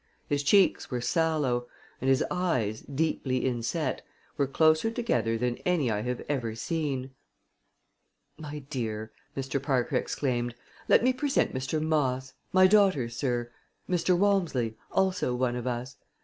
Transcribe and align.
His 0.27 0.41
cheeks 0.41 0.89
were 0.89 0.99
sallow; 0.99 1.67
and 2.01 2.09
his 2.09 2.25
eyes, 2.31 2.81
deeply 2.81 3.45
inset, 3.45 4.01
were 4.35 4.47
closer 4.47 4.89
together 4.89 5.37
than 5.37 5.57
any 5.59 5.91
I 5.91 6.01
have 6.01 6.23
ever 6.27 6.55
seen. 6.55 7.11
"My 8.35 8.63
dear," 8.67 9.11
Mr. 9.37 9.61
Parker 9.61 9.95
exclaimed, 9.97 10.55
"let 10.89 11.03
me 11.03 11.13
present 11.13 11.53
Mr. 11.53 11.79
Moss 11.79 12.33
my 12.51 12.65
daughter, 12.65 13.09
sir; 13.09 13.51
Mr. 13.87 14.17
Walmsley 14.17 14.75
also 14.91 15.35
one 15.35 15.55
of 15.55 15.67
us. 15.67 15.97